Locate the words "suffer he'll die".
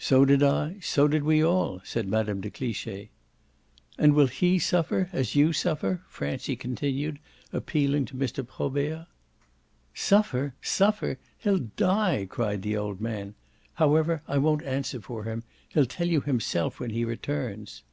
10.62-12.26